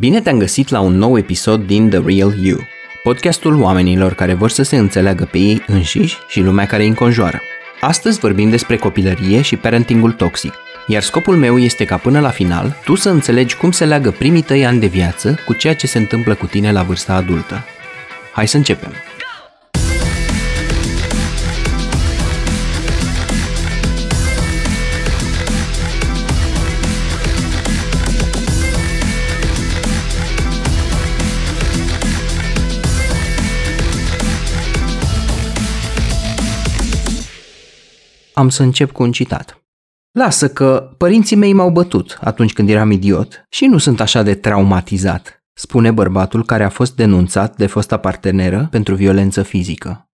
[0.00, 2.58] Bine te-am găsit la un nou episod din The Real You,
[3.02, 7.40] podcastul oamenilor care vor să se înțeleagă pe ei înșiși și lumea care îi înconjoară.
[7.80, 10.54] Astăzi vorbim despre copilărie și parentingul toxic,
[10.86, 14.42] iar scopul meu este ca până la final tu să înțelegi cum se leagă primii
[14.42, 17.64] tăi ani de viață cu ceea ce se întâmplă cu tine la vârsta adultă.
[18.32, 18.92] Hai să începem!
[38.40, 39.64] Am să încep cu un citat.
[40.10, 44.34] Lasă că părinții mei m-au bătut atunci când eram idiot și nu sunt așa de
[44.34, 50.10] traumatizat, spune bărbatul care a fost denunțat de fosta parteneră pentru violență fizică.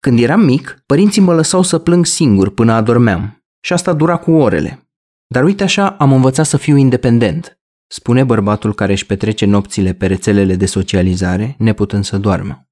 [0.00, 4.30] Când eram mic, părinții mă lăsau să plâng singur până adormeam și asta dura cu
[4.30, 4.88] orele.
[5.26, 10.06] Dar uite așa am învățat să fiu independent, spune bărbatul care își petrece nopțile pe
[10.06, 12.66] rețelele de socializare, neputând să doarmă.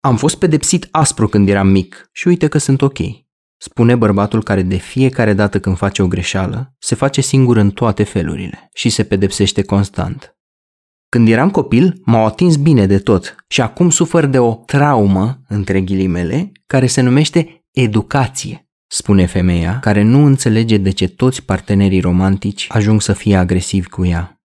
[0.00, 2.98] Am fost pedepsit aspru când eram mic și uite că sunt ok
[3.64, 8.02] spune bărbatul care de fiecare dată când face o greșeală, se face singur în toate
[8.02, 10.36] felurile și se pedepsește constant.
[11.08, 15.80] Când eram copil, m-au atins bine de tot și acum sufăr de o traumă, între
[15.80, 22.66] ghilimele, care se numește educație, spune femeia, care nu înțelege de ce toți partenerii romantici
[22.68, 24.40] ajung să fie agresivi cu ea.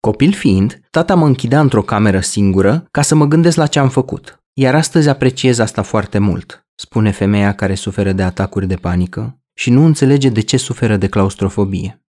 [0.00, 3.88] Copil fiind, tata mă închidea într-o cameră singură ca să mă gândesc la ce am
[3.88, 9.40] făcut, iar astăzi apreciez asta foarte mult spune femeia care suferă de atacuri de panică
[9.54, 12.04] și nu înțelege de ce suferă de claustrofobie.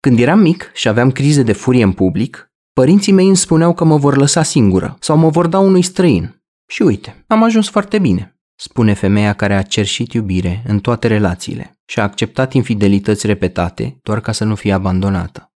[0.00, 3.84] Când eram mic și aveam crize de furie în public, părinții mei îmi spuneau că
[3.84, 6.42] mă vor lăsa singură sau mă vor da unui străin.
[6.66, 11.78] Și uite, am ajuns foarte bine, spune femeia care a cerșit iubire în toate relațiile
[11.86, 15.52] și a acceptat infidelități repetate doar ca să nu fie abandonată.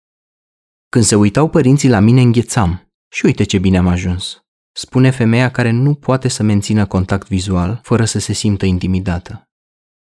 [0.90, 2.92] Când se uitau părinții la mine, înghețam.
[3.14, 7.80] Și uite ce bine am ajuns spune femeia care nu poate să mențină contact vizual
[7.84, 9.50] fără să se simtă intimidată.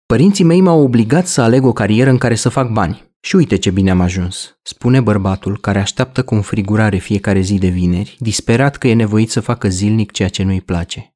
[0.06, 3.10] Părinții mei m-au obligat să aleg o carieră în care să fac bani.
[3.24, 7.68] Și uite ce bine am ajuns, spune bărbatul care așteaptă cu înfrigurare fiecare zi de
[7.68, 11.16] vineri, disperat că e nevoit să facă zilnic ceea ce nu-i place.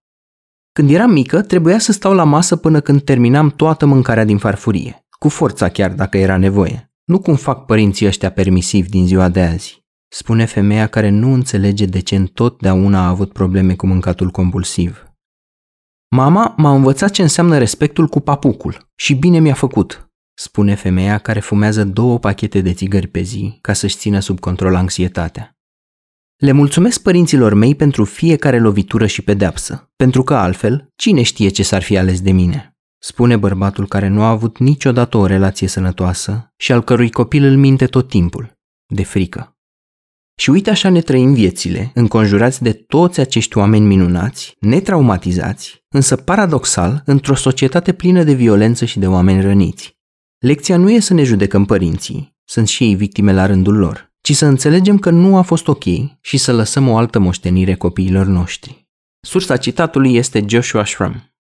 [0.71, 5.05] Când eram mică, trebuia să stau la masă până când terminam toată mâncarea din farfurie,
[5.19, 6.91] cu forța chiar dacă era nevoie.
[7.03, 11.85] Nu cum fac părinții ăștia permisivi din ziua de azi spune femeia care nu înțelege
[11.85, 15.05] de ce întotdeauna a avut probleme cu mâncatul compulsiv.
[16.15, 21.39] Mama m-a învățat ce înseamnă respectul cu papucul și bine mi-a făcut, spune femeia care
[21.39, 25.55] fumează două pachete de țigări pe zi ca să-și țină sub control anxietatea.
[26.35, 31.63] Le mulțumesc părinților mei pentru fiecare lovitură și pedeapsă, pentru că altfel, cine știe ce
[31.63, 32.75] s-ar fi ales de mine?
[32.97, 37.57] Spune bărbatul care nu a avut niciodată o relație sănătoasă și al cărui copil îl
[37.57, 38.51] minte tot timpul,
[38.87, 39.54] de frică.
[40.35, 47.01] Și uite așa ne trăim viețile, înconjurați de toți acești oameni minunați, netraumatizați, însă paradoxal,
[47.05, 49.95] într-o societate plină de violență și de oameni răniți.
[50.37, 54.35] Lecția nu e să ne judecăm părinții, sunt și ei victime la rândul lor, ci
[54.35, 55.83] să înțelegem că nu a fost ok
[56.21, 58.87] și să lăsăm o altă moștenire copiilor noștri.
[59.19, 61.34] Sursa citatului este Joshua Shrum.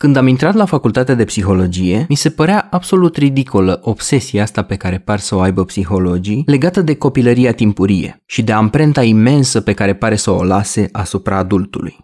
[0.00, 4.76] Când am intrat la facultatea de psihologie, mi se părea absolut ridicolă obsesia asta pe
[4.76, 9.72] care par să o aibă psihologii legată de copilăria timpurie și de amprenta imensă pe
[9.72, 11.96] care pare să o lase asupra adultului.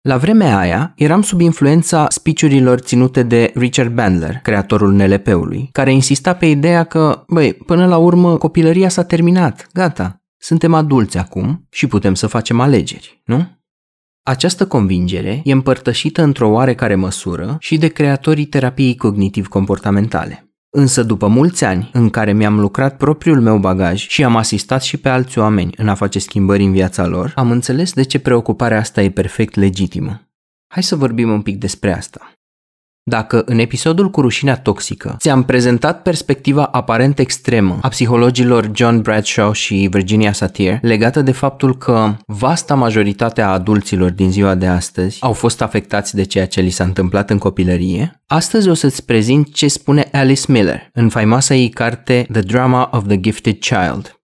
[0.00, 6.34] La vremea aia, eram sub influența spiciurilor ținute de Richard Bandler, creatorul NLP-ului, care insista
[6.34, 11.86] pe ideea că, băi, până la urmă copilăria s-a terminat, gata, suntem adulți acum și
[11.86, 13.59] putem să facem alegeri, nu?
[14.30, 20.50] Această convingere e împărtășită într-o oarecare măsură și de creatorii terapiei cognitiv-comportamentale.
[20.76, 24.96] Însă după mulți ani în care mi-am lucrat propriul meu bagaj și am asistat și
[24.96, 28.78] pe alți oameni în a face schimbări în viața lor, am înțeles de ce preocuparea
[28.78, 30.20] asta e perfect legitimă.
[30.66, 32.32] Hai să vorbim un pic despre asta.
[33.02, 39.52] Dacă în episodul cu rușinea toxică ți-am prezentat perspectiva aparent extremă a psihologilor John Bradshaw
[39.52, 45.18] și Virginia Satir legată de faptul că vasta majoritate a adulților din ziua de astăzi
[45.20, 49.54] au fost afectați de ceea ce li s-a întâmplat în copilărie, astăzi o să-ți prezint
[49.54, 54.20] ce spune Alice Miller în faimoasa ei carte The Drama of the Gifted Child,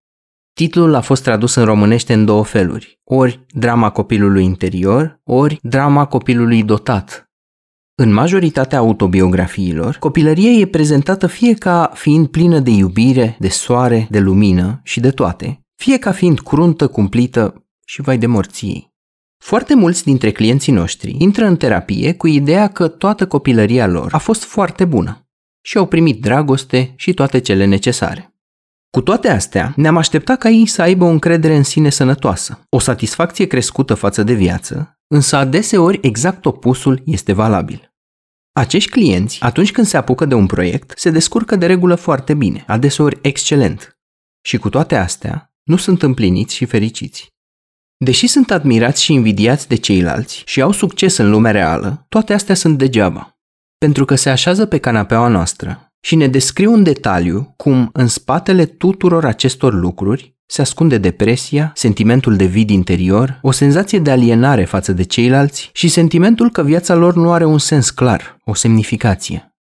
[0.56, 6.04] Titlul a fost tradus în românește în două feluri, ori drama copilului interior, ori drama
[6.04, 7.25] copilului dotat,
[7.98, 14.18] în majoritatea autobiografiilor, copilăria e prezentată fie ca fiind plină de iubire, de soare, de
[14.18, 18.94] lumină și de toate, fie ca fiind cruntă, cumplită și vai de morții.
[19.44, 24.18] Foarte mulți dintre clienții noștri intră în terapie cu ideea că toată copilăria lor a
[24.18, 25.28] fost foarte bună
[25.62, 28.34] și au primit dragoste și toate cele necesare.
[28.90, 32.78] Cu toate astea, ne-am așteptat ca ei să aibă o încredere în sine sănătoasă, o
[32.78, 37.94] satisfacție crescută față de viață, însă adeseori exact opusul este valabil.
[38.52, 42.64] Acești clienți, atunci când se apucă de un proiect, se descurcă de regulă foarte bine,
[42.66, 43.98] adeseori excelent.
[44.40, 47.34] Și cu toate astea, nu sunt împliniți și fericiți.
[48.04, 52.54] Deși sunt admirați și invidiați de ceilalți și au succes în lumea reală, toate astea
[52.54, 53.38] sunt degeaba.
[53.78, 58.64] Pentru că se așează pe canapeaua noastră și ne descriu în detaliu cum în spatele
[58.64, 64.92] tuturor acestor lucruri se ascunde depresia, sentimentul de vid interior, o senzație de alienare față
[64.92, 69.56] de ceilalți și sentimentul că viața lor nu are un sens clar, o semnificație.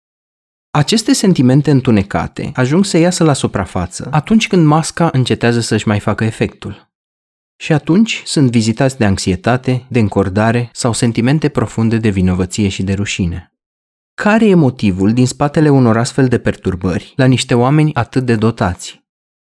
[0.72, 6.24] Aceste sentimente întunecate ajung să iasă la suprafață atunci când masca încetează să-și mai facă
[6.24, 6.92] efectul.
[7.56, 12.94] Și atunci sunt vizitați de anxietate, de încordare sau sentimente profunde de vinovăție și de
[12.94, 13.53] rușine.
[14.16, 19.04] Care e motivul din spatele unor astfel de perturbări la niște oameni atât de dotați?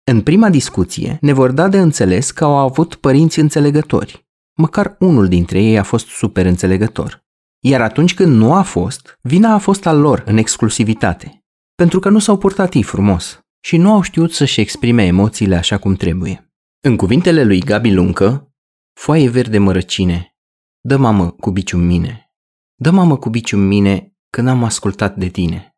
[0.05, 4.27] În prima discuție ne vor da de înțeles că au avut părinți înțelegători.
[4.55, 7.25] Măcar unul dintre ei a fost super înțelegător.
[7.65, 11.45] Iar atunci când nu a fost, vina a fost al lor în exclusivitate,
[11.75, 15.79] pentru că nu s-au purtat ei frumos și nu au știut să-și exprime emoțiile așa
[15.79, 16.53] cum trebuie.
[16.81, 18.53] În cuvintele lui Gabi Luncă,
[18.93, 20.37] foaie verde mărăcine,
[20.81, 22.33] dă mamă cu biciu mine,
[22.75, 25.75] dă mamă cu biciu mine că n-am ascultat de tine.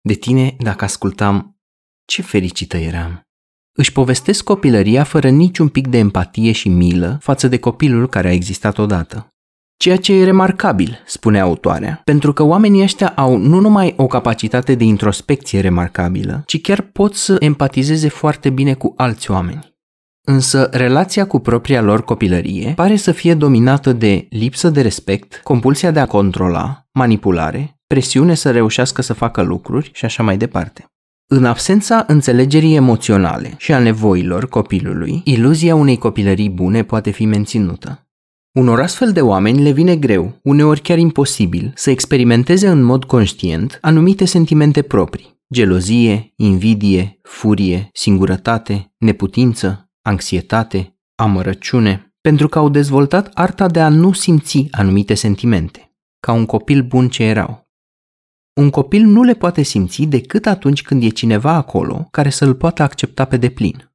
[0.00, 1.58] De tine, dacă ascultam,
[2.04, 3.22] ce fericită eram.
[3.76, 8.32] Își povestesc copilăria fără niciun pic de empatie și milă față de copilul care a
[8.32, 9.28] existat odată.
[9.76, 14.74] Ceea ce e remarcabil, spune autoarea, pentru că oamenii ăștia au nu numai o capacitate
[14.74, 19.72] de introspecție remarcabilă, ci chiar pot să empatizeze foarte bine cu alți oameni.
[20.26, 25.90] Însă relația cu propria lor copilărie pare să fie dominată de lipsă de respect, compulsia
[25.90, 30.88] de a controla, manipulare, presiune să reușească să facă lucruri și așa mai departe.
[31.26, 38.08] În absența înțelegerii emoționale și a nevoilor copilului, iluzia unei copilării bune poate fi menținută.
[38.52, 43.78] Unor astfel de oameni le vine greu, uneori chiar imposibil, să experimenteze în mod conștient
[43.80, 53.66] anumite sentimente proprii, gelozie, invidie, furie, singurătate, neputință, anxietate, amărăciune, pentru că au dezvoltat arta
[53.68, 57.63] de a nu simți anumite sentimente, ca un copil bun ce erau.
[58.54, 62.82] Un copil nu le poate simți decât atunci când e cineva acolo care să-l poată
[62.82, 63.92] accepta pe deplin.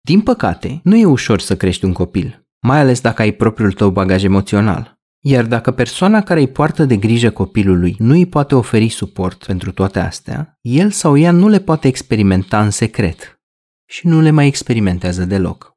[0.00, 3.90] Din păcate, nu e ușor să crești un copil, mai ales dacă ai propriul tău
[3.90, 4.98] bagaj emoțional.
[5.22, 9.72] Iar dacă persoana care îi poartă de grijă copilului nu îi poate oferi suport pentru
[9.72, 13.40] toate astea, el sau ea nu le poate experimenta în secret
[13.86, 15.69] și nu le mai experimentează deloc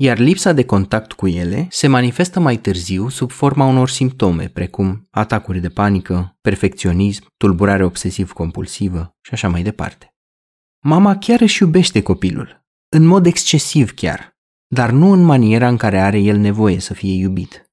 [0.00, 5.08] iar lipsa de contact cu ele se manifestă mai târziu sub forma unor simptome, precum
[5.10, 10.14] atacuri de panică, perfecționism, tulburare obsesiv-compulsivă și așa mai departe.
[10.84, 14.36] Mama chiar își iubește copilul, în mod excesiv chiar,
[14.66, 17.70] dar nu în maniera în care are el nevoie să fie iubit.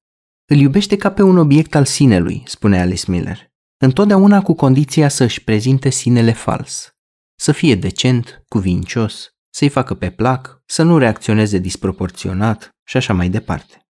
[0.50, 5.24] Îl iubește ca pe un obiect al sinelui, spune Alice Miller, întotdeauna cu condiția să
[5.24, 6.96] își prezinte sinele fals,
[7.34, 13.28] să fie decent, cuvincios, să-i facă pe plac, să nu reacționeze disproporționat și așa mai
[13.28, 13.86] departe.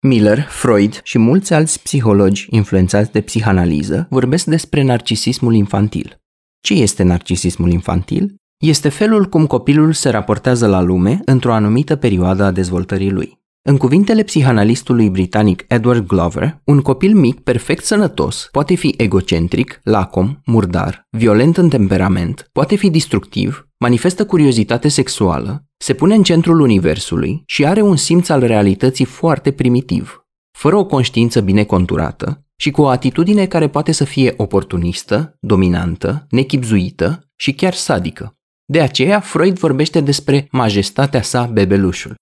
[0.00, 6.16] Miller, Freud și mulți alți psihologi influențați de psihanaliză vorbesc despre narcisismul infantil.
[6.60, 8.34] Ce este narcisismul infantil?
[8.64, 13.40] Este felul cum copilul se raportează la lume într-o anumită perioadă a dezvoltării lui.
[13.64, 20.36] În cuvintele psihanalistului britanic Edward Glover, un copil mic perfect sănătos poate fi egocentric, lacom,
[20.44, 27.42] murdar, violent în temperament, poate fi destructiv, manifestă curiozitate sexuală, se pune în centrul universului
[27.46, 30.26] și are un simț al realității foarte primitiv,
[30.58, 36.26] fără o conștiință bine conturată și cu o atitudine care poate să fie oportunistă, dominantă,
[36.30, 38.36] nechipzuită și chiar sadică.
[38.64, 42.14] De aceea, Freud vorbește despre majestatea sa bebelușul.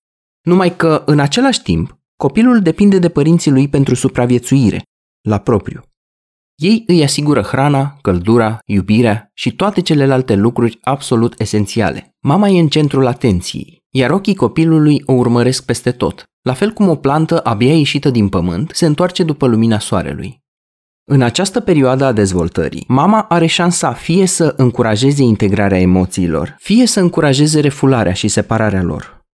[0.46, 4.82] Numai că, în același timp, copilul depinde de părinții lui pentru supraviețuire,
[5.28, 5.89] la propriu.
[6.60, 12.14] Ei îi asigură hrana, căldura, iubirea și toate celelalte lucruri absolut esențiale.
[12.18, 16.88] Mama e în centrul atenției, iar ochii copilului o urmăresc peste tot, la fel cum
[16.88, 20.38] o plantă abia ieșită din pământ se întoarce după lumina soarelui.
[21.04, 27.00] În această perioadă a dezvoltării, mama are șansa fie să încurajeze integrarea emoțiilor, fie să
[27.00, 29.24] încurajeze refularea și separarea lor.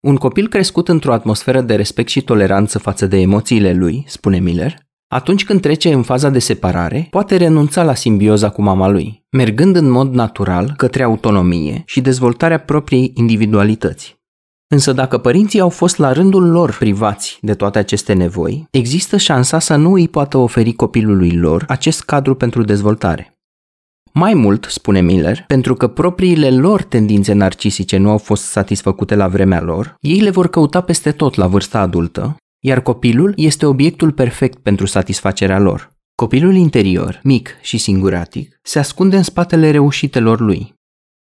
[0.00, 4.86] Un copil crescut într-o atmosferă de respect și toleranță față de emoțiile lui, spune Miller,
[5.08, 9.76] atunci când trece în faza de separare, poate renunța la simbioza cu mama lui, mergând
[9.76, 14.16] în mod natural către autonomie și dezvoltarea propriei individualități.
[14.70, 19.58] Însă dacă părinții au fost la rândul lor privați de toate aceste nevoi, există șansa
[19.58, 23.32] să nu îi poată oferi copilului lor acest cadru pentru dezvoltare.
[24.12, 29.28] Mai mult, spune Miller, pentru că propriile lor tendințe narcisice nu au fost satisfăcute la
[29.28, 34.12] vremea lor, ei le vor căuta peste tot la vârsta adultă, iar copilul este obiectul
[34.12, 35.96] perfect pentru satisfacerea lor.
[36.14, 40.74] Copilul interior, mic și singuratic, se ascunde în spatele reușitelor lui.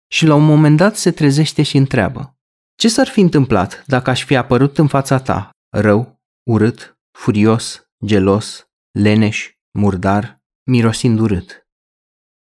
[0.09, 2.37] Și la un moment dat se trezește și întreabă,
[2.75, 8.69] ce s-ar fi întâmplat dacă aș fi apărut în fața ta, rău, urât, furios, gelos,
[8.91, 10.37] leneș, murdar,
[10.71, 11.67] mirosind urât?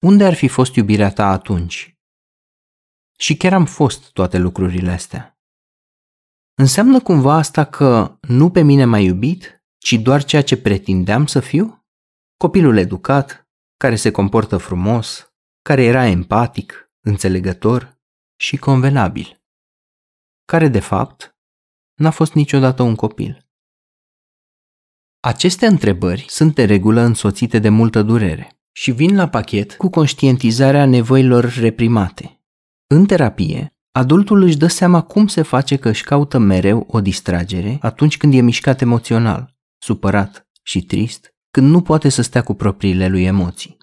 [0.05, 1.95] Unde ar fi fost iubirea ta atunci?
[3.17, 5.40] Și chiar am fost toate lucrurile astea.
[6.53, 11.39] Înseamnă cumva asta că nu pe mine m-ai iubit, ci doar ceea ce pretindeam să
[11.39, 11.86] fiu?
[12.38, 18.00] Copilul educat, care se comportă frumos, care era empatic, înțelegător
[18.36, 19.41] și convenabil,
[20.46, 21.38] care de fapt
[21.93, 23.50] n-a fost niciodată un copil.
[25.20, 30.86] Aceste întrebări sunt de regulă însoțite de multă durere și vin la pachet cu conștientizarea
[30.86, 32.43] nevoilor reprimate.
[32.88, 37.77] În terapie, adultul își dă seama cum se face că își caută mereu o distragere
[37.81, 43.07] atunci când e mișcat emoțional, supărat și trist, când nu poate să stea cu propriile
[43.07, 43.77] lui emoții.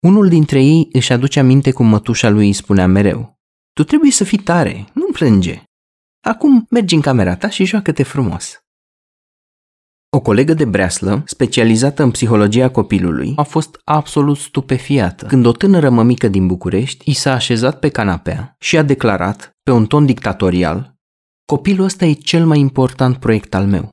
[0.00, 3.38] Unul dintre ei își aduce aminte cum mătușa lui îi spunea mereu
[3.72, 5.62] Tu trebuie să fii tare, nu plânge.
[6.20, 8.58] Acum mergi în camera ta și joacă-te frumos.
[10.10, 15.90] O colegă de breaslă, specializată în psihologia copilului, a fost absolut stupefiată când o tânără
[15.90, 20.98] mămică din București i s-a așezat pe canapea și a declarat, pe un ton dictatorial,
[21.52, 23.88] Copilul ăsta e cel mai important proiect al meu.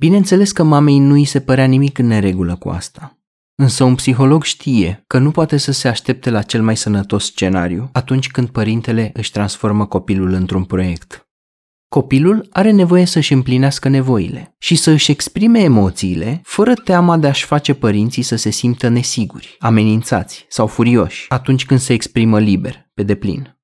[0.00, 3.18] Bineînțeles că mamei nu îi se părea nimic în neregulă cu asta.
[3.54, 7.88] Însă un psiholog știe că nu poate să se aștepte la cel mai sănătos scenariu
[7.92, 11.29] atunci când părintele își transformă copilul într-un proiect.
[11.94, 17.44] Copilul are nevoie să-și împlinească nevoile și să își exprime emoțiile fără teama de a-și
[17.44, 23.02] face părinții să se simtă nesiguri, amenințați sau furioși atunci când se exprimă liber, pe
[23.02, 23.58] deplin.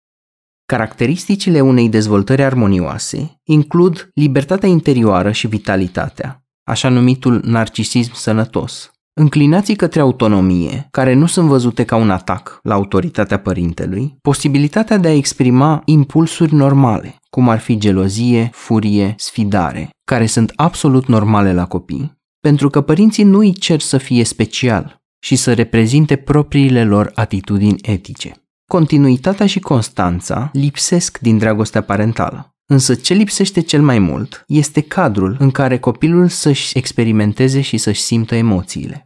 [0.64, 10.00] Caracteristicile unei dezvoltări armonioase includ libertatea interioară și vitalitatea, așa numitul narcisism sănătos, înclinații către
[10.00, 15.82] autonomie, care nu sunt văzute ca un atac la autoritatea părintelui, posibilitatea de a exprima
[15.84, 22.70] impulsuri normale, cum ar fi gelozie, furie, sfidare, care sunt absolut normale la copii, pentru
[22.70, 28.32] că părinții nu îi cer să fie special și să reprezinte propriile lor atitudini etice.
[28.70, 32.50] Continuitatea și constanța lipsesc din dragostea parentală.
[32.68, 38.00] Însă ce lipsește cel mai mult este cadrul în care copilul să-și experimenteze și să-și
[38.00, 39.05] simtă emoțiile.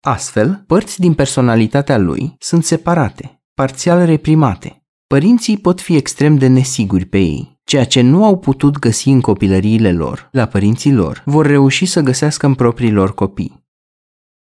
[0.00, 4.82] Astfel, părți din personalitatea lui sunt separate, parțial reprimate.
[5.06, 7.60] Părinții pot fi extrem de nesiguri pe ei.
[7.64, 12.00] Ceea ce nu au putut găsi în copilăriile lor, la părinții lor, vor reuși să
[12.00, 13.66] găsească în proprii lor copii.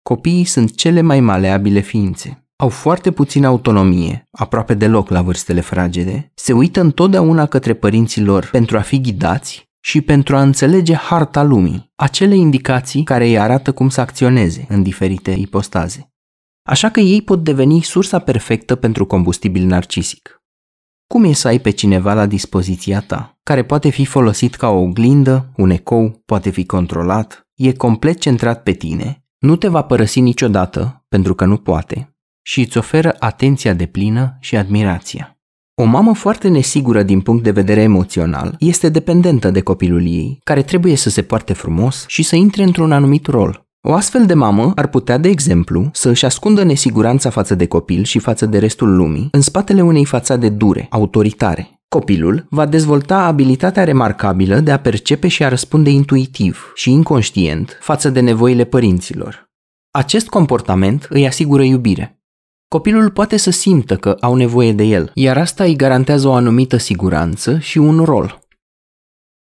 [0.01, 6.31] Copiii sunt cele mai maleabile ființe au foarte puțină autonomie, aproape deloc la vârstele fragede,
[6.35, 11.43] se uită întotdeauna către părinții lor pentru a fi ghidați și pentru a înțelege harta
[11.43, 16.13] lumii, acele indicații care îi arată cum să acționeze în diferite ipostaze.
[16.63, 20.43] Așa că ei pot deveni sursa perfectă pentru combustibil narcisic.
[21.07, 24.79] Cum e să ai pe cineva la dispoziția ta, care poate fi folosit ca o
[24.79, 30.19] oglindă, un ecou, poate fi controlat, e complet centrat pe tine, nu te va părăsi
[30.19, 35.38] niciodată, pentru că nu poate, și îți oferă atenția de plină și admirația.
[35.81, 40.61] O mamă foarte nesigură din punct de vedere emoțional este dependentă de copilul ei, care
[40.61, 43.67] trebuie să se poarte frumos și să intre într-un anumit rol.
[43.81, 48.03] O astfel de mamă ar putea, de exemplu, să își ascundă nesiguranța față de copil
[48.03, 51.69] și față de restul lumii în spatele unei fațade dure, autoritare.
[51.87, 58.09] Copilul va dezvolta abilitatea remarcabilă de a percepe și a răspunde intuitiv și inconștient față
[58.09, 59.49] de nevoile părinților.
[59.91, 62.18] Acest comportament îi asigură iubire.
[62.75, 66.77] Copilul poate să simtă că au nevoie de el, iar asta îi garantează o anumită
[66.77, 68.43] siguranță și un rol.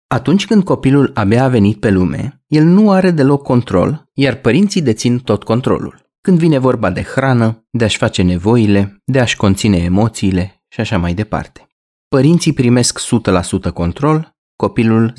[0.08, 4.82] Atunci când copilul abia a venit pe lume, el nu are deloc control, iar părinții
[4.82, 6.12] dețin tot controlul.
[6.22, 10.98] Când vine vorba de hrană, de a-și face nevoile, de a-și conține emoțiile și așa
[10.98, 11.68] mai departe.
[12.08, 13.00] Părinții primesc
[13.70, 15.14] 100% control, copilul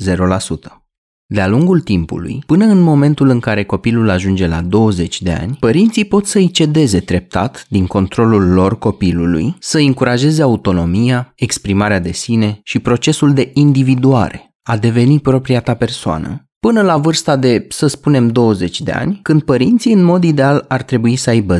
[0.69, 0.86] 0%.
[1.29, 6.05] De-a lungul timpului, până în momentul în care copilul ajunge la 20 de ani, părinții
[6.05, 12.79] pot să-i cedeze treptat din controlul lor copilului, să încurajeze autonomia, exprimarea de sine și
[12.79, 18.81] procesul de individuare, a deveni propria ta persoană, până la vârsta de, să spunem, 20
[18.81, 21.57] de ani, când părinții în mod ideal ar trebui să aibă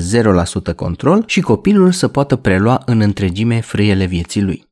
[0.71, 4.65] 0% control și copilul să poată prelua în întregime frâiele vieții lui.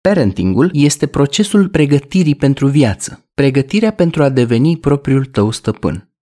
[0.00, 6.12] Parentingul este procesul pregătirii pentru viață, pregătirea pentru a deveni propriul tău stăpân.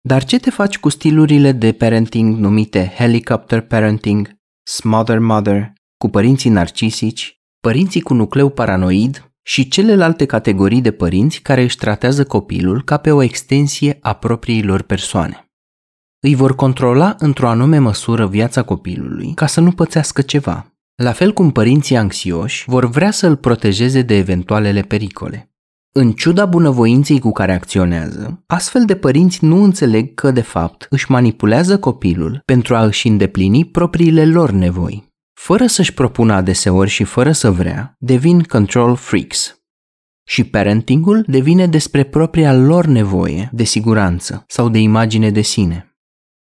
[0.00, 4.30] Dar ce te faci cu stilurile de parenting numite helicopter parenting,
[4.62, 11.62] smother mother, cu părinții narcisici, părinții cu nucleu paranoid și celelalte categorii de părinți care
[11.62, 15.50] își tratează copilul ca pe o extensie a propriilor persoane.
[16.22, 21.32] Îi vor controla într-o anume măsură viața copilului ca să nu pățească ceva, la fel
[21.32, 25.49] cum părinții anxioși vor vrea să îl protejeze de eventualele pericole.
[25.92, 31.10] În ciuda bunăvoinței cu care acționează, astfel de părinți nu înțeleg că, de fapt, își
[31.10, 35.08] manipulează copilul pentru a își îndeplini propriile lor nevoi.
[35.32, 39.58] Fără să-și propună adeseori și fără să vrea, devin control freaks.
[40.24, 45.89] Și parentingul devine despre propria lor nevoie de siguranță sau de imagine de sine.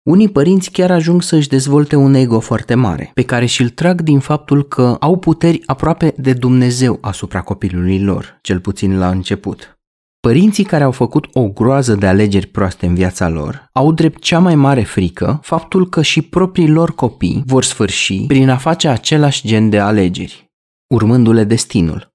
[0.04, 4.20] Unii părinți chiar ajung să-și dezvolte un ego foarte mare, pe care și-l trag din
[4.20, 9.80] faptul că au puteri aproape de Dumnezeu asupra copilului lor, cel puțin la început.
[10.20, 14.40] Părinții care au făcut o groază de alegeri proaste în viața lor au drept cea
[14.40, 19.48] mai mare frică faptul că și proprii lor copii vor sfârși prin a face același
[19.48, 20.52] gen de alegeri,
[20.94, 22.14] urmându-le destinul.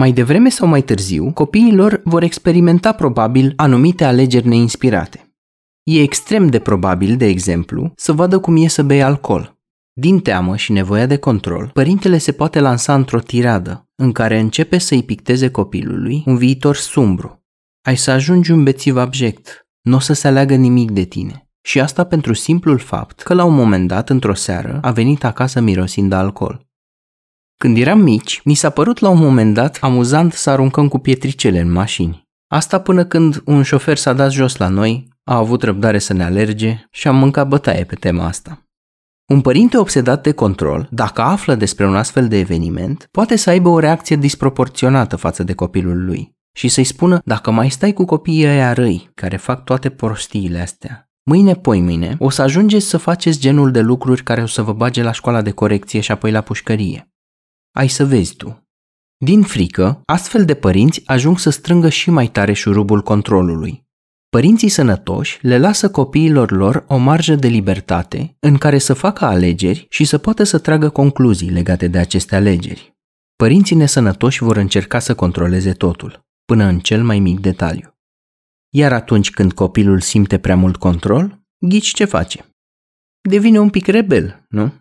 [0.00, 5.29] Mai devreme sau mai târziu, copiii lor vor experimenta probabil anumite alegeri neinspirate.
[5.90, 9.58] E extrem de probabil, de exemplu, să vadă cum e să bei alcool.
[9.92, 14.78] Din teamă și nevoia de control, părintele se poate lansa într-o tiradă, în care începe
[14.78, 17.44] să-i picteze copilului un viitor sumbru.
[17.82, 21.48] Ai să ajungi un bețiv abject, nu o să se aleagă nimic de tine.
[21.62, 25.60] Și asta pentru simplul fapt că la un moment dat, într-o seară, a venit acasă
[25.60, 26.66] mirosind alcool.
[27.56, 31.60] Când eram mici, mi s-a părut la un moment dat amuzant să aruncăm cu pietricele
[31.60, 32.28] în mașini.
[32.46, 36.24] Asta până când un șofer s-a dat jos la noi, a avut răbdare să ne
[36.24, 38.64] alerge și am mâncat bătaie pe tema asta.
[39.26, 43.68] Un părinte obsedat de control, dacă află despre un astfel de eveniment, poate să aibă
[43.68, 48.46] o reacție disproporționată față de copilul lui și să-i spună dacă mai stai cu copiii
[48.46, 53.40] ăia răi, care fac toate prostiile astea, mâine, poi mâine, o să ajungeți să faceți
[53.40, 56.40] genul de lucruri care o să vă bage la școala de corecție și apoi la
[56.40, 57.10] pușcărie.
[57.72, 58.68] Ai să vezi tu.
[59.16, 63.88] Din frică, astfel de părinți ajung să strângă și mai tare șurubul controlului,
[64.30, 69.86] Părinții sănătoși le lasă copiilor lor o marjă de libertate în care să facă alegeri
[69.88, 72.96] și să poată să tragă concluzii legate de aceste alegeri.
[73.36, 77.94] Părinții nesănătoși vor încerca să controleze totul, până în cel mai mic detaliu.
[78.74, 82.54] Iar atunci când copilul simte prea mult control, ghici ce face.
[83.28, 84.72] Devine un pic rebel, nu?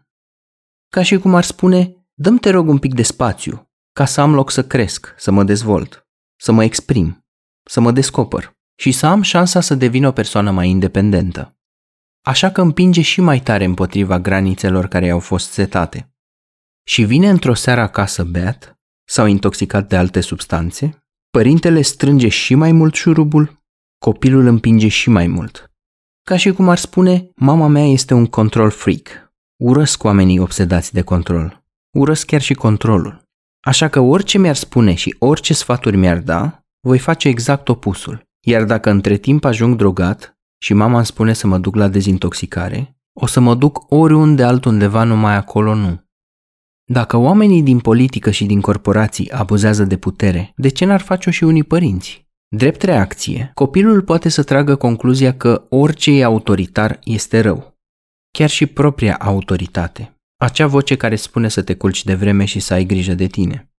[0.90, 4.34] Ca și cum ar spune, dăm te rog un pic de spațiu, ca să am
[4.34, 6.08] loc să cresc, să mă dezvolt,
[6.40, 7.26] să mă exprim,
[7.64, 11.58] să mă descoper și să am șansa să devin o persoană mai independentă.
[12.26, 16.14] Așa că împinge și mai tare împotriva granițelor care i-au fost setate.
[16.84, 22.72] Și vine într-o seară acasă beat sau intoxicat de alte substanțe, părintele strânge și mai
[22.72, 23.64] mult șurubul,
[23.98, 25.72] copilul împinge și mai mult.
[26.24, 29.34] Ca și cum ar spune, mama mea este un control freak.
[29.58, 31.64] Urăsc oamenii obsedați de control.
[31.92, 33.22] Urăsc chiar și controlul.
[33.60, 38.28] Așa că orice mi-ar spune și orice sfaturi mi-ar da, voi face exact opusul.
[38.46, 42.98] Iar dacă între timp ajung drogat și mama îmi spune să mă duc la dezintoxicare,
[43.14, 46.04] o să mă duc oriunde altundeva, numai acolo nu.
[46.92, 51.44] Dacă oamenii din politică și din corporații abuzează de putere, de ce n-ar face-o și
[51.44, 52.28] unii părinți?
[52.56, 57.78] Drept reacție, copilul poate să tragă concluzia că orice e autoritar este rău.
[58.32, 60.14] Chiar și propria autoritate.
[60.42, 63.72] Acea voce care spune să te culci de vreme și să ai grijă de tine.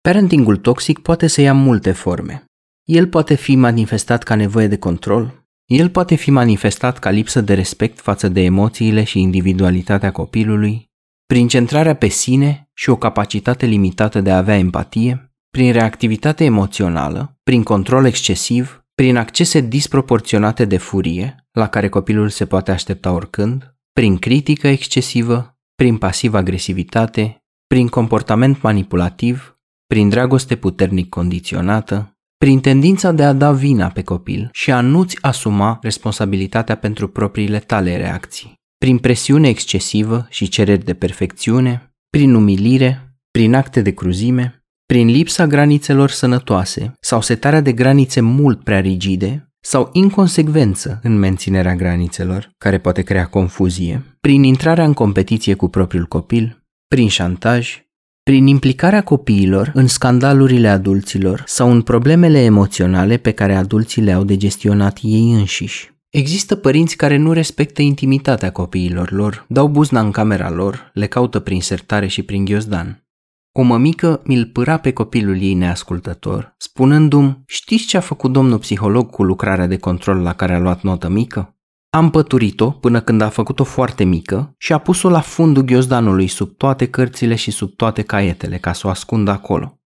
[0.00, 2.44] Parentingul toxic poate să ia multe forme.
[2.84, 7.54] El poate fi manifestat ca nevoie de control, el poate fi manifestat ca lipsă de
[7.54, 10.90] respect față de emoțiile și individualitatea copilului,
[11.26, 17.38] prin centrarea pe sine și o capacitate limitată de a avea empatie, prin reactivitate emoțională,
[17.42, 23.74] prin control excesiv, prin accese disproporționate de furie, la care copilul se poate aștepta oricând,
[23.92, 32.11] prin critică excesivă, prin pasiv-agresivitate, prin comportament manipulativ, prin dragoste puternic condiționată,
[32.42, 37.58] prin tendința de a da vina pe copil și a nu-ți asuma responsabilitatea pentru propriile
[37.58, 44.64] tale reacții, prin presiune excesivă și cereri de perfecțiune, prin umilire, prin acte de cruzime,
[44.86, 51.76] prin lipsa granițelor sănătoase sau setarea de granițe mult prea rigide sau inconsecvență în menținerea
[51.76, 57.82] granițelor, care poate crea confuzie, prin intrarea în competiție cu propriul copil, prin șantaj,
[58.24, 64.36] prin implicarea copiilor în scandalurile adulților sau în problemele emoționale pe care adulții le-au de
[64.36, 65.90] gestionat ei înșiși.
[66.08, 71.40] Există părinți care nu respectă intimitatea copiilor lor, dau buzna în camera lor, le caută
[71.40, 73.06] prin sertare și prin ghiozdan.
[73.52, 79.10] O mămică mi-l pâra pe copilul ei neascultător, spunându-mi, știți ce a făcut domnul psiholog
[79.10, 81.56] cu lucrarea de control la care a luat notă mică?
[81.94, 86.56] Am păturit-o până când a făcut-o foarte mică și a pus-o la fundul ghiozdanului sub
[86.56, 89.80] toate cărțile și sub toate caietele ca să o ascundă acolo.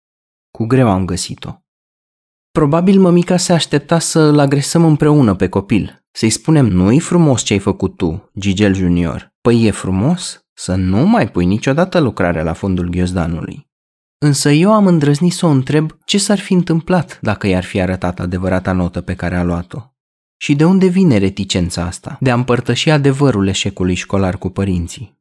[0.50, 1.62] Cu greu am găsit-o.
[2.50, 7.52] Probabil mămica se aștepta să îl agresăm împreună pe copil, să-i spunem nu-i frumos ce
[7.52, 9.34] ai făcut tu, Gigel Junior.
[9.40, 13.68] Păi e frumos să nu mai pui niciodată lucrarea la fundul ghiozdanului.
[14.18, 18.20] Însă eu am îndrăznit să o întreb ce s-ar fi întâmplat dacă i-ar fi arătat
[18.20, 19.95] adevărata notă pe care a luat-o.
[20.36, 25.18] Și de unde vine reticența asta de a împărtăși adevărul eșecului școlar cu părinții?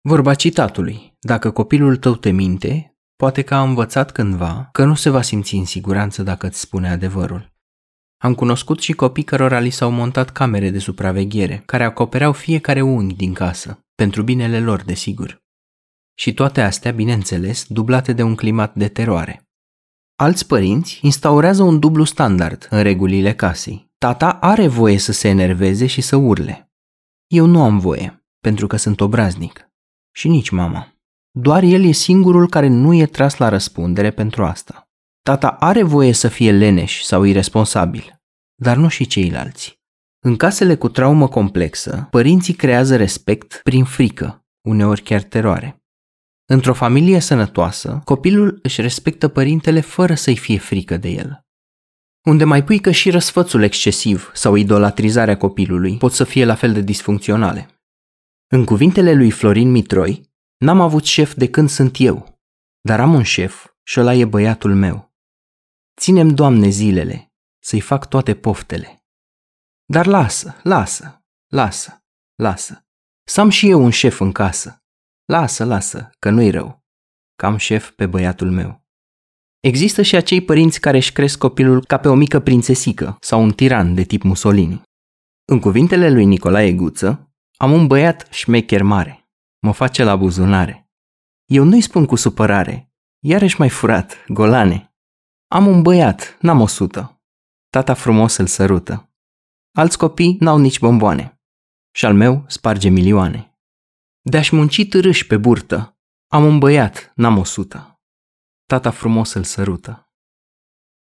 [0.00, 5.10] Vorba citatului, dacă copilul tău te minte, poate că a învățat cândva că nu se
[5.10, 7.52] va simți în siguranță dacă îți spune adevărul.
[8.18, 13.14] Am cunoscut și copii cărora li s-au montat camere de supraveghere, care acopereau fiecare unghi
[13.14, 15.42] din casă, pentru binele lor, desigur.
[16.14, 19.42] Și toate astea, bineînțeles, dublate de un climat de teroare.
[20.16, 23.92] Alți părinți instaurează un dublu standard în regulile casei.
[24.04, 26.72] Tata are voie să se enerveze și să urle.
[27.26, 29.68] Eu nu am voie, pentru că sunt obraznic.
[30.14, 30.94] Și nici mama.
[31.30, 34.88] Doar el e singurul care nu e tras la răspundere pentru asta.
[35.22, 38.22] Tata are voie să fie leneș sau irresponsabil,
[38.54, 39.80] dar nu și ceilalți.
[40.24, 45.82] În casele cu traumă complexă, părinții creează respect prin frică, uneori chiar teroare.
[46.46, 51.43] Într-o familie sănătoasă, copilul își respectă părintele fără să-i fie frică de el.
[52.24, 56.72] Unde mai pui că și răsfățul excesiv sau idolatrizarea copilului pot să fie la fel
[56.72, 57.68] de disfuncționale.
[58.46, 62.40] În cuvintele lui Florin Mitroi, n-am avut șef de când sunt eu,
[62.80, 65.14] dar am un șef și ăla e băiatul meu.
[66.00, 69.04] Ținem, Doamne, zilele, să-i fac toate poftele.
[69.84, 72.86] Dar lasă, lasă, lasă, lasă.
[73.26, 74.84] Să am și eu un șef în casă.
[75.24, 76.84] Lasă, lasă, că nu-i rău.
[77.36, 78.83] Cam șef pe băiatul meu.
[79.64, 83.52] Există și acei părinți care își cresc copilul ca pe o mică prințesică sau un
[83.52, 84.82] tiran de tip Mussolini.
[85.44, 89.28] În cuvintele lui Nicolae Guță, am un băiat șmecher mare.
[89.58, 90.90] Mă face la buzunare.
[91.44, 92.92] Eu nu-i spun cu supărare.
[93.18, 94.94] Iarăși mai furat, golane.
[95.48, 97.22] Am un băiat, n-am o sută.
[97.70, 99.14] Tata frumos îl sărută.
[99.72, 101.40] Alți copii n-au nici bomboane.
[101.90, 103.58] Și al meu sparge milioane.
[104.20, 105.98] De-aș munci târâși pe burtă.
[106.28, 107.93] Am un băiat, n-am o sută.
[108.66, 110.08] Tata frumos îl sărută.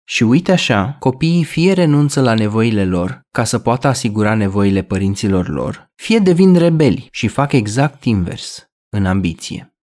[0.05, 5.49] Și uite așa, copiii fie renunță la nevoile lor ca să poată asigura nevoile părinților
[5.49, 9.75] lor, fie devin rebeli și fac exact invers, în ambiție.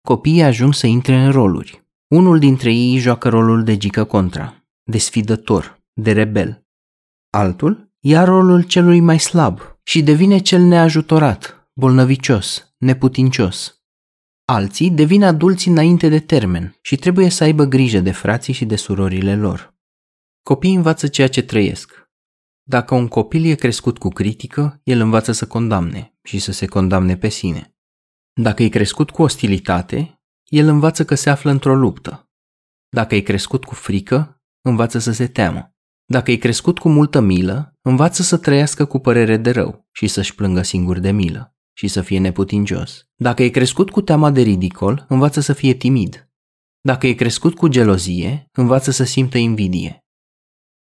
[0.00, 4.98] Copiii ajung să intre în roluri, unul dintre ei joacă rolul de gică contra, de
[4.98, 6.66] sfidător, de rebel.
[7.30, 13.83] Altul ia rolul celui mai slab și devine cel neajutorat, bolnăvicios, neputincios.
[14.46, 18.76] Alții devin adulți înainte de termen și trebuie să aibă grijă de frații și de
[18.76, 19.74] surorile lor.
[20.42, 22.08] Copiii învață ceea ce trăiesc.
[22.62, 27.16] Dacă un copil e crescut cu critică, el învață să condamne și să se condamne
[27.16, 27.74] pe sine.
[28.32, 32.30] Dacă e crescut cu ostilitate, el învață că se află într-o luptă.
[32.88, 35.74] Dacă e crescut cu frică, învață să se teamă.
[36.04, 40.34] Dacă e crescut cu multă milă, învață să trăiască cu părere de rău și să-și
[40.34, 43.06] plângă singur de milă și să fie neputincios.
[43.14, 46.28] Dacă e crescut cu teama de ridicol, învață să fie timid.
[46.80, 50.04] Dacă e crescut cu gelozie, învață să simtă invidie.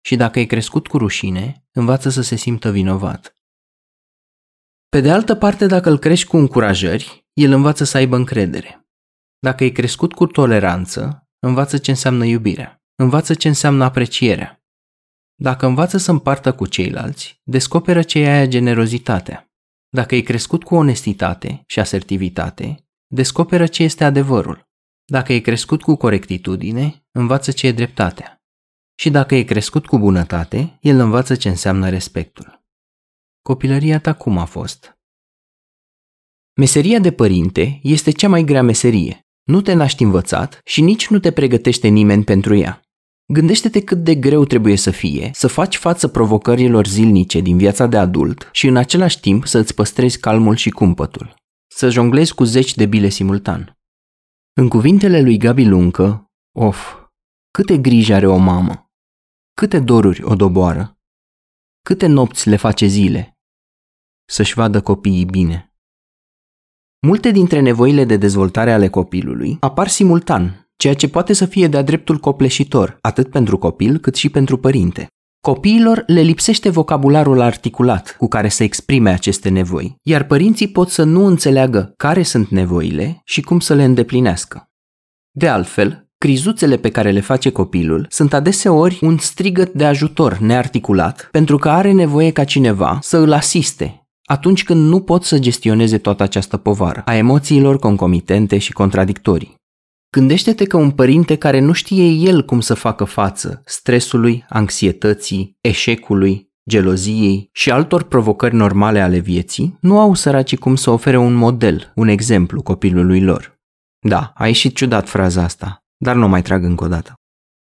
[0.00, 3.34] Și dacă e crescut cu rușine, învață să se simtă vinovat.
[4.88, 8.88] Pe de altă parte, dacă îl crești cu încurajări, el învață să aibă încredere.
[9.38, 14.64] Dacă e crescut cu toleranță, învață ce înseamnă iubirea, învață ce înseamnă aprecierea.
[15.34, 19.49] Dacă învață să împartă cu ceilalți, descoperă ce e aia generozitatea.
[19.92, 24.68] Dacă e crescut cu onestitate și asertivitate, descoperă ce este adevărul.
[25.04, 28.42] Dacă e crescut cu corectitudine, învață ce e dreptatea.
[28.94, 32.64] Și dacă e crescut cu bunătate, el învață ce înseamnă respectul.
[33.42, 34.98] Copilăria ta cum a fost?
[36.54, 41.18] Meseria de părinte este cea mai grea meserie, nu te naști învățat și nici nu
[41.18, 42.82] te pregătește nimeni pentru ea.
[43.32, 47.96] Gândește-te cât de greu trebuie să fie să faci față provocărilor zilnice din viața de
[47.96, 51.34] adult și în același timp să îți păstrezi calmul și cumpătul.
[51.66, 53.78] Să jonglezi cu zeci de bile simultan.
[54.52, 56.94] În cuvintele lui Gabi Luncă, of,
[57.50, 58.90] câte griji are o mamă,
[59.54, 60.98] câte doruri o doboară,
[61.84, 63.38] câte nopți le face zile,
[64.28, 65.74] să-și vadă copiii bine.
[67.06, 71.82] Multe dintre nevoile de dezvoltare ale copilului apar simultan, ceea ce poate să fie de-a
[71.82, 75.06] dreptul copleșitor, atât pentru copil cât și pentru părinte.
[75.40, 81.02] Copiilor le lipsește vocabularul articulat cu care să exprime aceste nevoi, iar părinții pot să
[81.02, 84.70] nu înțeleagă care sunt nevoile și cum să le îndeplinească.
[85.30, 91.28] De altfel, Crizuțele pe care le face copilul sunt adeseori un strigăt de ajutor nearticulat
[91.30, 95.98] pentru că are nevoie ca cineva să îl asiste atunci când nu pot să gestioneze
[95.98, 99.59] toată această povară a emoțiilor concomitente și contradictorii.
[100.10, 106.50] Gândește-te că un părinte care nu știe el cum să facă față stresului, anxietății, eșecului,
[106.70, 111.92] geloziei și altor provocări normale ale vieții, nu au săracii cum să ofere un model,
[111.94, 113.58] un exemplu copilului lor.
[114.06, 117.14] Da, a ieșit ciudat fraza asta, dar nu mai trag încă o dată.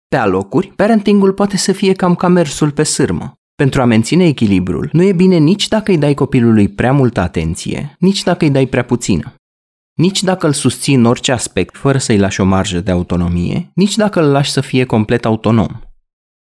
[0.08, 3.34] Pe alocuri, parentingul poate să fie cam ca mersul pe sârmă.
[3.54, 7.96] Pentru a menține echilibrul, nu e bine nici dacă îi dai copilului prea multă atenție,
[7.98, 9.34] nici dacă îi dai prea puțină.
[9.98, 13.96] Nici dacă îl susții în orice aspect, fără să-i lași o marjă de autonomie, nici
[13.96, 15.80] dacă îl lași să fie complet autonom.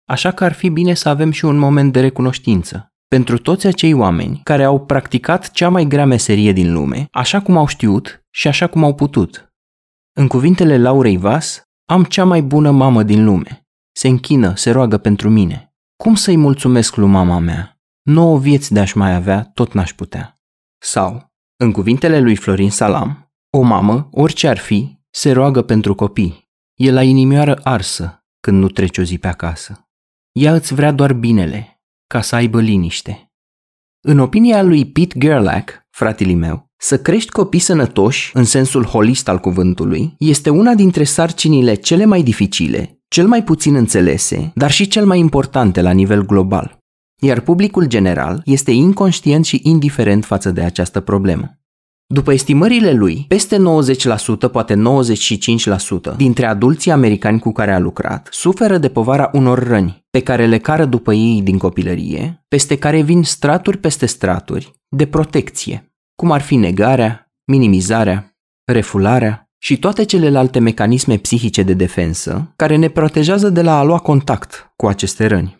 [0.05, 3.93] Așa că ar fi bine să avem și un moment de recunoștință pentru toți acei
[3.93, 8.47] oameni care au practicat cea mai grea meserie din lume, așa cum au știut și
[8.47, 9.53] așa cum au putut.
[10.13, 13.67] În cuvintele Laurei Vas, am cea mai bună mamă din lume.
[13.91, 15.73] Se închină, se roagă pentru mine.
[15.95, 17.79] Cum să-i mulțumesc lui mama mea?
[18.01, 20.39] Nouă vieți de-aș mai avea, tot n-aș putea.
[20.81, 26.47] Sau, în cuvintele lui Florin Salam, o mamă, orice ar fi, se roagă pentru copii.
[26.75, 29.89] E la inimioară arsă când nu treci o zi pe acasă.
[30.31, 33.31] Ea îți vrea doar binele, ca să aibă liniște.
[34.01, 39.39] În opinia lui Pete Gerlach, fratele meu, să crești copii sănătoși, în sensul holist al
[39.39, 45.05] cuvântului, este una dintre sarcinile cele mai dificile, cel mai puțin înțelese, dar și cel
[45.05, 46.77] mai importante la nivel global.
[47.21, 51.58] Iar publicul general este inconștient și indiferent față de această problemă.
[52.13, 53.59] După estimările lui, peste 90%,
[54.51, 54.75] poate
[56.13, 60.45] 95% dintre adulții americani cu care a lucrat suferă de povara unor răni pe care
[60.45, 66.31] le cară după ei din copilărie, peste care vin straturi peste straturi de protecție, cum
[66.31, 68.37] ar fi negarea, minimizarea,
[68.71, 73.99] refularea și toate celelalte mecanisme psihice de defensă care ne protejează de la a lua
[73.99, 75.58] contact cu aceste răni.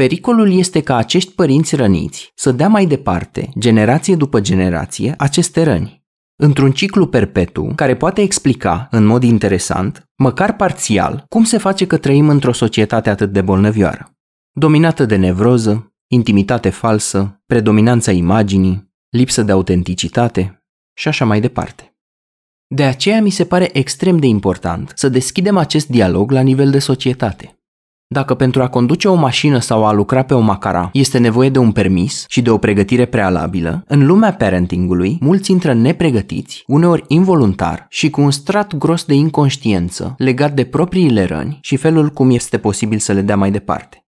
[0.00, 6.04] Pericolul este ca acești părinți răniți să dea mai departe, generație după generație, aceste răni,
[6.36, 11.96] într-un ciclu perpetu care poate explica, în mod interesant, măcar parțial, cum se face că
[11.96, 14.18] trăim într-o societate atât de bolnăvioară,
[14.52, 21.96] dominată de nevroză, intimitate falsă, predominanța imaginii, lipsă de autenticitate și așa mai departe.
[22.66, 26.78] De aceea mi se pare extrem de important să deschidem acest dialog la nivel de
[26.78, 27.59] societate.
[28.14, 31.58] Dacă pentru a conduce o mașină sau a lucra pe o macara este nevoie de
[31.58, 37.86] un permis și de o pregătire prealabilă, în lumea parentingului, mulți intră nepregătiți, uneori involuntar
[37.88, 42.58] și cu un strat gros de inconștiență legat de propriile răni și felul cum este
[42.58, 44.04] posibil să le dea mai departe.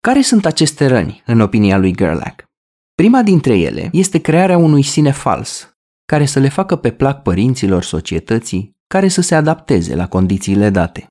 [0.00, 2.42] Care sunt aceste răni, în opinia lui Gerlach?
[2.94, 5.70] Prima dintre ele este crearea unui sine fals,
[6.04, 11.06] care să le facă pe plac părinților societății, care să se adapteze la condițiile date.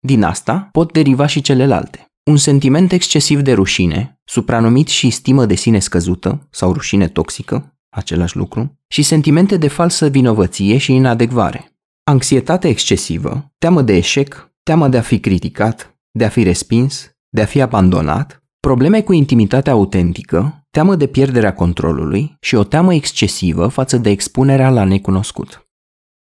[0.00, 2.04] Din asta pot deriva și celelalte.
[2.22, 8.36] Un sentiment excesiv de rușine, supranumit și stimă de sine scăzută sau rușine toxică, același
[8.36, 11.72] lucru, și sentimente de falsă vinovăție și inadecvare.
[12.04, 17.40] Anxietate excesivă, teamă de eșec, teamă de a fi criticat, de a fi respins, de
[17.42, 23.66] a fi abandonat, probleme cu intimitatea autentică, teamă de pierderea controlului și o teamă excesivă
[23.68, 25.69] față de expunerea la necunoscut.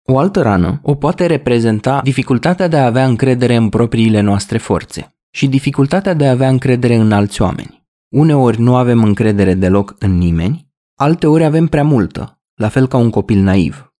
[0.05, 5.15] O altă rană o poate reprezenta dificultatea de a avea încredere în propriile noastre forțe
[5.29, 7.85] și dificultatea de a avea încredere în alți oameni.
[8.09, 13.09] Uneori nu avem încredere deloc în nimeni, alteori avem prea multă, la fel ca un
[13.09, 13.93] copil naiv.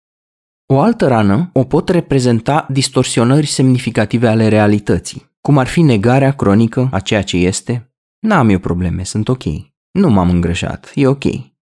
[0.66, 6.88] O altă rană o pot reprezenta distorsionări semnificative ale realității, cum ar fi negarea cronică
[6.92, 7.92] a ceea ce este.
[8.18, 9.42] N-am eu probleme, sunt ok.
[9.90, 11.24] Nu m-am îngrășat, e ok.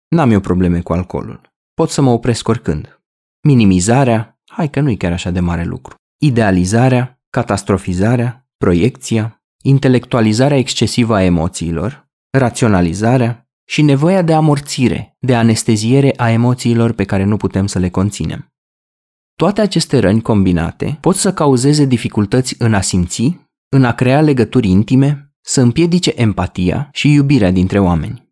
[0.07, 1.41] N-am eu probleme cu alcoolul.
[1.73, 2.94] Pot să mă opresc oricând
[3.45, 11.23] minimizarea, hai că nu-i chiar așa de mare lucru, idealizarea, catastrofizarea, proiecția, intelectualizarea excesivă a
[11.23, 17.79] emoțiilor, raționalizarea și nevoia de amorțire, de anesteziere a emoțiilor pe care nu putem să
[17.79, 18.53] le conținem.
[19.35, 24.67] Toate aceste răni combinate pot să cauzeze dificultăți în a simți, în a crea legături
[24.67, 28.29] intime, să împiedice empatia și iubirea dintre oameni.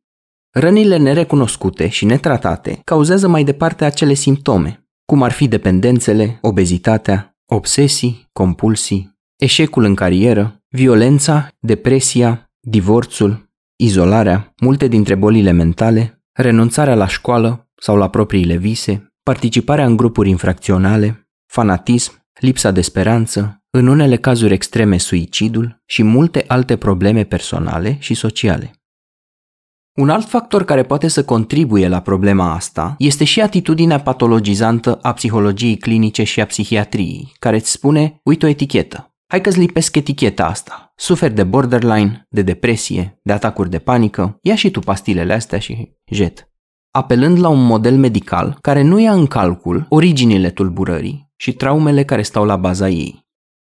[0.49, 8.29] Rănile nerecunoscute și netratate cauzează mai departe acele simptome, cum ar fi dependențele, obezitatea, obsesii,
[8.31, 17.69] compulsii, eșecul în carieră, violența, depresia, divorțul, izolarea, multe dintre bolile mentale, renunțarea la școală
[17.75, 24.53] sau la propriile vise, participarea în grupuri infracționale, fanatism, lipsa de speranță, în unele cazuri
[24.53, 28.71] extreme suicidul și multe alte probleme personale și sociale.
[29.95, 35.13] Un alt factor care poate să contribuie la problema asta este și atitudinea patologizantă a
[35.13, 40.45] psihologiei clinice și a psihiatriei, care îți spune, uite o etichetă, hai că-ți lipesc eticheta
[40.45, 40.93] asta.
[40.95, 45.97] Suferi de borderline, de depresie, de atacuri de panică, ia și tu pastilele astea și
[46.05, 46.49] jet.
[46.91, 52.21] Apelând la un model medical care nu ia în calcul originile tulburării și traumele care
[52.21, 53.25] stau la baza ei.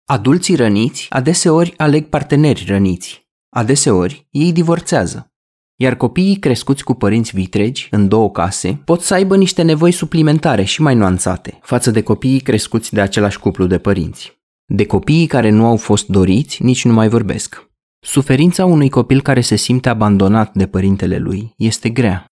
[0.04, 3.28] Adulții răniți adeseori aleg parteneri răniți.
[3.48, 5.30] Adeseori ei divorțează
[5.76, 10.64] iar copiii crescuți cu părinți vitregi, în două case, pot să aibă niște nevoi suplimentare
[10.64, 14.38] și mai nuanțate față de copiii crescuți de același cuplu de părinți.
[14.64, 17.70] De copiii care nu au fost doriți, nici nu mai vorbesc.
[17.98, 22.24] Suferința unui copil care se simte abandonat de părintele lui este grea.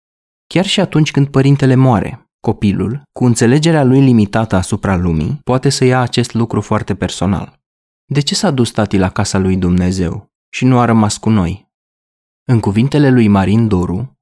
[0.46, 5.84] Chiar și atunci când părintele moare, copilul, cu înțelegerea lui limitată asupra lumii, poate să
[5.84, 7.58] ia acest lucru foarte personal.
[8.12, 11.63] De ce s-a dus tati la casa lui Dumnezeu și nu a rămas cu noi?
[12.46, 14.18] În cuvintele lui Marin Doru,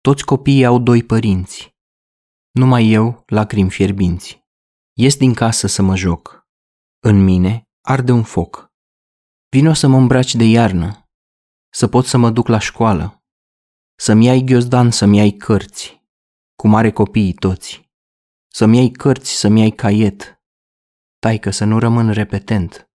[0.00, 1.76] toți copiii au doi părinți.
[2.50, 4.44] Numai eu, lacrimi fierbinți.
[4.92, 6.48] Ies din casă să mă joc.
[6.98, 8.72] În mine arde un foc.
[9.48, 11.08] Vino să mă îmbraci de iarnă,
[11.72, 13.24] să pot să mă duc la școală,
[13.98, 16.02] să-mi iai ghiozdan, să-mi iai cărți,
[16.54, 17.90] cu mare copiii toți,
[18.52, 20.42] să-mi iai cărți, să-mi iai caiet,
[21.18, 22.89] taică să nu rămân repetent,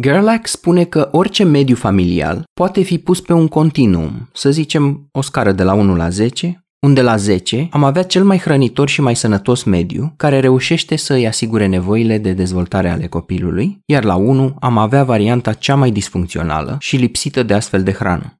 [0.00, 5.20] Gerlach spune că orice mediu familial poate fi pus pe un continuum, să zicem o
[5.20, 9.00] scară de la 1 la 10, unde la 10 am avea cel mai hrănitor și
[9.00, 14.14] mai sănătos mediu, care reușește să îi asigure nevoile de dezvoltare ale copilului, iar la
[14.14, 18.32] 1 am avea varianta cea mai disfuncțională și lipsită de astfel de hrană.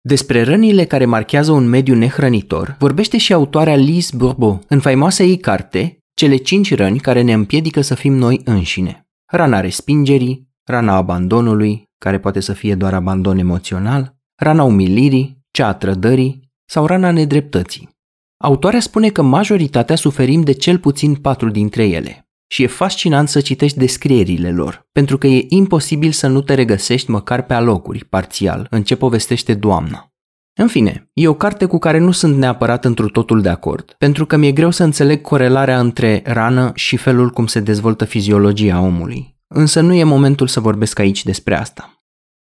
[0.00, 5.38] Despre rănile care marchează un mediu nehrănitor vorbește și autoarea Lise Bourbeau în faimoasa ei
[5.38, 9.06] carte Cele cinci răni care ne împiedică să fim noi înșine.
[9.32, 15.74] Rana respingerii, rana abandonului, care poate să fie doar abandon emoțional, rana umilirii, cea a
[15.74, 17.88] trădării sau rana nedreptății.
[18.36, 23.40] Autoarea spune că majoritatea suferim de cel puțin patru dintre ele și e fascinant să
[23.40, 28.66] citești descrierile lor, pentru că e imposibil să nu te regăsești măcar pe alocuri, parțial,
[28.70, 30.12] în ce povestește doamna.
[30.60, 34.26] În fine, e o carte cu care nu sunt neapărat întru totul de acord, pentru
[34.26, 39.37] că mi-e greu să înțeleg corelarea între rană și felul cum se dezvoltă fiziologia omului.
[39.48, 41.92] Însă nu e momentul să vorbesc aici despre asta.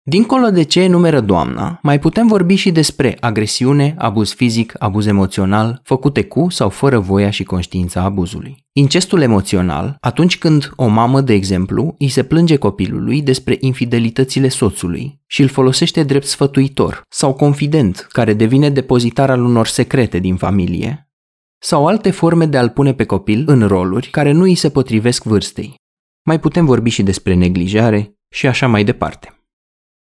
[0.09, 5.81] Dincolo de ce enumeră doamna, mai putem vorbi și despre agresiune, abuz fizic, abuz emoțional,
[5.83, 8.65] făcute cu sau fără voia și conștiința abuzului.
[8.71, 15.21] Incestul emoțional, atunci când o mamă, de exemplu, îi se plânge copilului despre infidelitățile soțului
[15.25, 21.09] și îl folosește drept sfătuitor sau confident care devine depozitar al unor secrete din familie,
[21.59, 25.23] sau alte forme de a-l pune pe copil în roluri care nu îi se potrivesc
[25.23, 25.75] vârstei,
[26.27, 29.41] mai putem vorbi și despre neglijare și așa mai departe.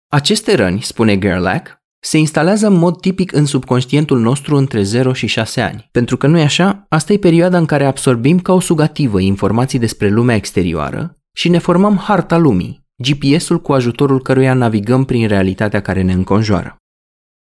[0.08, 1.70] Aceste răni, spune Gerlach,
[2.04, 5.88] se instalează în mod tipic în subconștientul nostru între 0 și 6 ani.
[5.92, 9.78] Pentru că nu e așa, asta e perioada în care absorbim ca o sugativă informații
[9.78, 15.82] despre lumea exterioară și ne formăm harta lumii, GPS-ul cu ajutorul căruia navigăm prin realitatea
[15.82, 16.76] care ne înconjoară.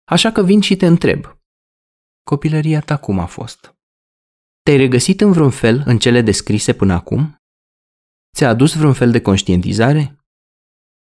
[0.03, 1.37] Așa că vin și te întreb.
[2.23, 3.75] Copilăria ta cum a fost?
[4.63, 7.37] Te-ai regăsit în vreun fel în cele descrise până acum?
[8.37, 10.17] Ți-a adus vreun fel de conștientizare?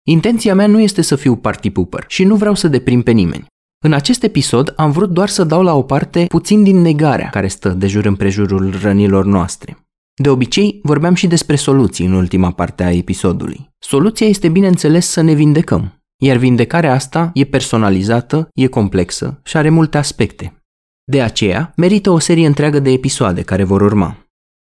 [0.08, 3.46] Intenția mea nu este să fiu party pooper și nu vreau să deprim pe nimeni.
[3.84, 7.48] În acest episod am vrut doar să dau la o parte puțin din negarea care
[7.48, 9.78] stă de jur împrejurul rănilor noastre.
[10.22, 13.70] De obicei, vorbeam și despre soluții în ultima parte a episodului.
[13.80, 19.70] Soluția este bineînțeles să ne vindecăm, iar vindecarea asta e personalizată, e complexă și are
[19.70, 20.64] multe aspecte.
[21.04, 24.18] De aceea, merită o serie întreagă de episoade care vor urma.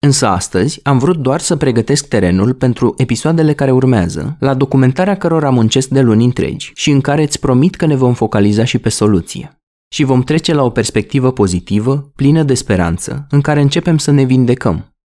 [0.06, 5.50] Însă astăzi am vrut doar să pregătesc terenul pentru episoadele care urmează, la documentarea cărora
[5.50, 8.90] muncesc de luni întregi și în care îți promit că ne vom focaliza și pe
[8.90, 9.58] soluție.
[9.94, 14.24] Și vom trece la o perspectivă pozitivă, plină de speranță, în care începem să ne
[14.24, 14.96] vindecăm.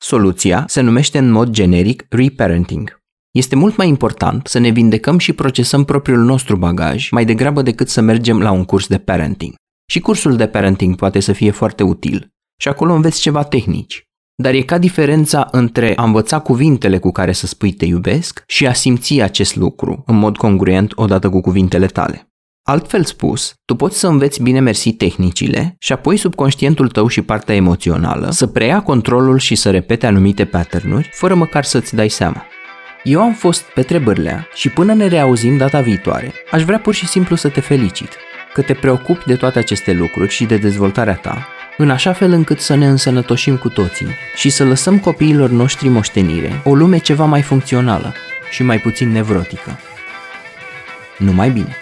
[0.00, 2.98] Soluția se numește în mod generic reparenting.
[3.30, 7.88] Este mult mai important să ne vindecăm și procesăm propriul nostru bagaj mai degrabă decât
[7.88, 9.54] să mergem la un curs de parenting.
[9.90, 12.28] Și cursul de parenting poate să fie foarte util.
[12.60, 14.04] Și acolo înveți ceva tehnici.
[14.40, 18.66] Dar e ca diferența între a învăța cuvintele cu care să spui te iubesc și
[18.66, 22.30] a simți acest lucru în mod congruent odată cu cuvintele tale.
[22.62, 27.54] Altfel spus, tu poți să înveți bine mersi tehnicile și apoi subconștientul tău și partea
[27.54, 32.44] emoțională să preia controlul și să repete anumite patternuri fără măcar să-ți dai seama.
[33.04, 37.06] Eu am fost Petre Bârlea și până ne reauzim data viitoare, aș vrea pur și
[37.06, 38.08] simplu să te felicit
[38.52, 42.60] că te preocupi de toate aceste lucruri și de dezvoltarea ta în așa fel încât
[42.60, 47.42] să ne însănătoșim cu toții și să lăsăm copiilor noștri moștenire o lume ceva mai
[47.42, 48.14] funcțională
[48.50, 49.78] și mai puțin nevrotică.
[51.18, 51.79] Numai bine!